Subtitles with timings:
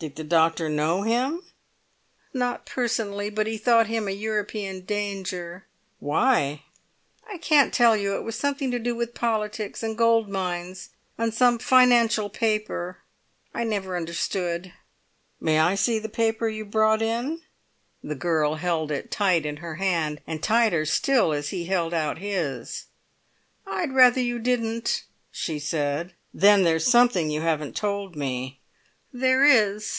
[0.00, 1.42] "Did the doctor know him?"
[2.32, 5.66] "Not personally; but he thought him a European danger."
[5.98, 6.62] "Why?"
[7.30, 8.14] "I can't tell you.
[8.16, 10.88] It was something to do with politics and gold mines,
[11.18, 13.00] and some financial paper.
[13.52, 14.72] I never understood."
[15.38, 17.42] "May I see the paper you've brought in?"
[18.02, 22.16] The girl held it tight in her hand, and tighter still as he held out
[22.16, 22.86] his.
[23.66, 26.14] "I'd rather you didn't," she said.
[26.32, 28.56] "Then there's something you haven't told me."
[29.12, 29.88] "There is!"